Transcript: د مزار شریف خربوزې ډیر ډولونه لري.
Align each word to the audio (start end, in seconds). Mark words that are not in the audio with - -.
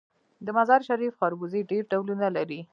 د 0.45 0.47
مزار 0.57 0.81
شریف 0.87 1.13
خربوزې 1.19 1.61
ډیر 1.69 1.83
ډولونه 1.91 2.27
لري. 2.37 2.61